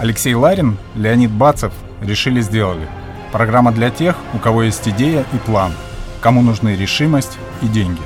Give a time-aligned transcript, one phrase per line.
[0.00, 2.88] Алексей Ларин, Леонид Бацев решили сделали.
[3.32, 5.74] Программа для тех, у кого есть идея и план,
[6.22, 8.00] кому нужны решимость и деньги.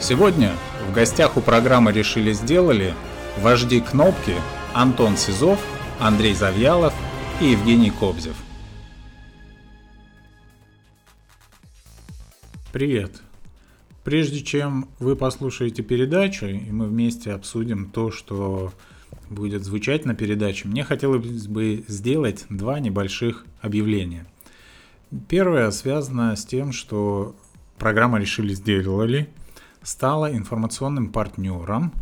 [0.00, 0.50] Сегодня
[0.88, 2.94] в гостях у программы «Решили сделали»
[3.38, 4.34] вожди кнопки
[4.72, 5.60] Антон Сизов,
[6.00, 6.92] Андрей Завьялов
[7.40, 8.34] и Евгений Кобзев.
[12.72, 13.12] Привет!
[14.04, 18.72] Прежде чем вы послушаете передачу, и мы вместе обсудим то, что
[19.30, 24.26] будет звучать на передаче, мне хотелось бы сделать два небольших объявления.
[25.28, 27.34] Первое связано с тем, что
[27.78, 29.30] программа «Решили сделали»
[29.82, 31.92] стала информационным партнером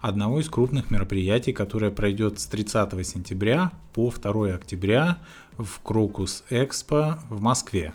[0.00, 5.18] одного из крупных мероприятий, которое пройдет с 30 сентября по 2 октября
[5.56, 7.94] в Крокус Экспо в Москве.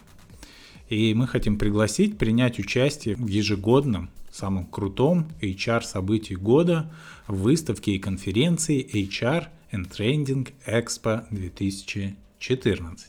[0.92, 6.92] И мы хотим пригласить принять участие в ежегодном, самом крутом HR событии года
[7.28, 13.08] в выставке и конференции HR and Trending Expo 2014.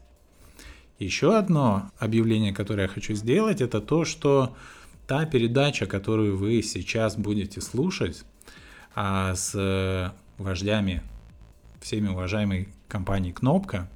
[1.01, 4.57] Еще одно объявление, которое я хочу сделать, это то, что
[5.09, 8.23] та передача, которую вы сейчас будете слушать
[8.95, 11.03] а, с вождями
[11.81, 13.91] всеми уважаемой компании Кнопка,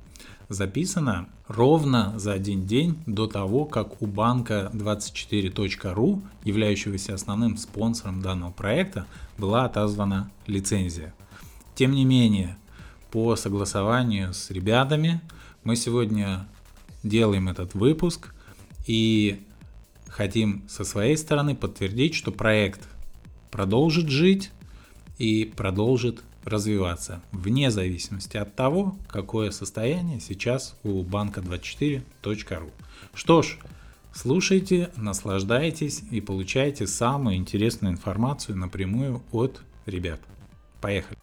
[0.49, 8.53] записана ровно за один день до того, как у банка 24.ru, являющегося основным спонсором данного
[8.53, 9.07] проекта,
[9.39, 11.15] была отозвана лицензия.
[11.75, 12.57] Тем не менее,
[13.11, 15.21] по согласованию с ребятами
[15.65, 16.47] мы сегодня
[17.03, 18.35] делаем этот выпуск
[18.87, 19.41] и
[20.09, 22.89] хотим со своей стороны подтвердить, что проект
[23.51, 24.51] продолжит жить
[25.19, 32.71] и продолжит развиваться, вне зависимости от того, какое состояние сейчас у банка24.ру.
[33.13, 33.59] Что ж,
[34.15, 40.21] слушайте, наслаждайтесь и получайте самую интересную информацию напрямую от ребят.
[40.81, 41.19] Поехали!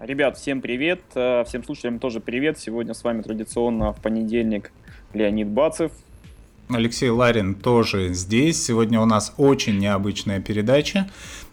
[0.00, 2.58] Ребят, всем привет, э, всем слушателям тоже привет.
[2.58, 4.72] Сегодня с вами традиционно в понедельник
[5.12, 5.92] Леонид Бацев.
[6.74, 8.64] Алексей Ларин тоже здесь.
[8.64, 11.10] Сегодня у нас очень необычная передача.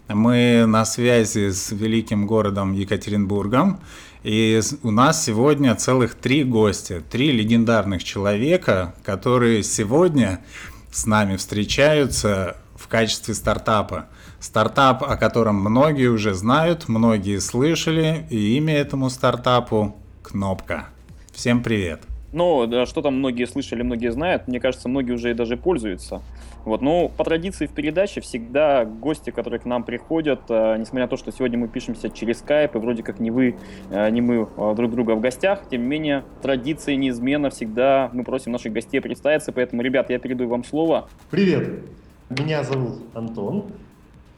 [0.08, 3.80] Мы на связи с великим городом Екатеринбургом.
[4.22, 10.40] И у нас сегодня целых три гостя, три легендарных человека, которые сегодня
[10.90, 14.06] с нами встречаются в качестве стартапа.
[14.40, 20.88] Стартап, о котором многие уже знают, многие слышали, и имя этому стартапу– Кнопка.
[21.32, 22.17] Всем привет!
[22.30, 26.20] Ну, да, что там многие слышали, многие знают, мне кажется, многие уже и даже пользуются.
[26.64, 31.08] Вот, ну, по традиции в передаче всегда гости, которые к нам приходят, э, несмотря на
[31.08, 33.56] то, что сегодня мы пишемся через скайп, и вроде как не вы,
[33.90, 38.24] э, не мы э, друг друга в гостях, тем не менее, традиция неизменно всегда мы
[38.24, 41.08] просим наших гостей представиться, поэтому, ребят, я передаю вам слово.
[41.30, 41.80] Привет,
[42.28, 43.72] меня зовут Антон.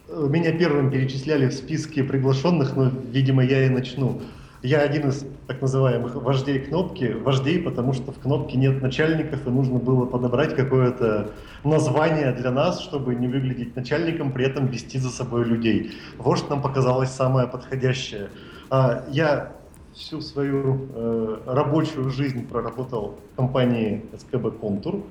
[0.09, 4.21] Меня первым перечисляли в списке приглашенных, но, видимо, я и начну.
[4.62, 7.06] Я один из так называемых вождей кнопки.
[7.06, 11.33] Вождей, потому что в кнопке нет начальников, и нужно было подобрать какое-то
[11.65, 15.91] название для нас, чтобы не выглядеть начальником, при этом вести за собой людей.
[16.19, 18.28] Вождь нам показалось самое подходящее.
[18.71, 19.50] А, я
[19.93, 25.03] всю свою э, рабочую жизнь проработал в компании СКБ «Контур»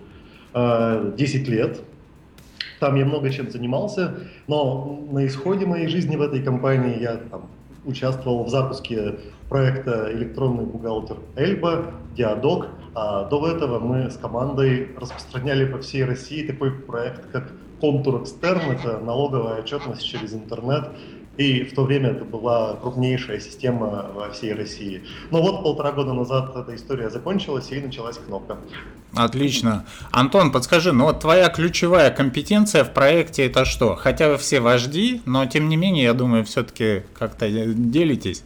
[0.54, 1.82] 10 э, лет.
[2.80, 7.50] Там я много чем занимался, но на исходе моей жизни в этой компании я там,
[7.86, 9.20] участвовал в запуске
[9.50, 16.46] проекта «Электронный бухгалтер Эльба», «Диадок», а до этого мы с командой распространяли по всей России
[16.46, 20.90] такой проект, как «Контур Экстерн», это налоговая отчетность через интернет,
[21.40, 25.04] и в то время это была крупнейшая система во всей России.
[25.32, 28.58] Но вот полтора года назад эта история закончилась и началась кнопка.
[29.16, 29.86] Отлично.
[30.12, 33.96] Антон, подскажи, ну вот твоя ключевая компетенция в проекте это что?
[33.96, 38.44] Хотя вы все вожди, но тем не менее, я думаю, все-таки как-то делитесь.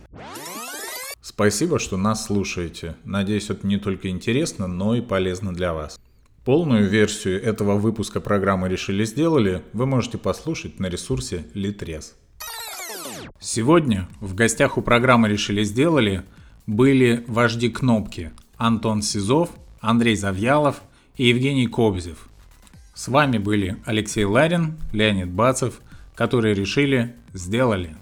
[1.20, 2.96] Спасибо, что нас слушаете.
[3.06, 6.00] Надеюсь, это не только интересно, но и полезно для вас.
[6.46, 12.12] Полную версию этого выпуска программы «Решили сделали» вы можете послушать на ресурсе Litres.
[13.46, 16.24] Сегодня в гостях у программы «Решили сделали»
[16.66, 19.50] были вожди кнопки Антон Сизов,
[19.82, 20.82] Андрей Завьялов
[21.18, 22.30] и Евгений Кобзев.
[22.94, 25.82] С вами были Алексей Ларин, Леонид Бацев,
[26.16, 27.98] которые решили, сделали.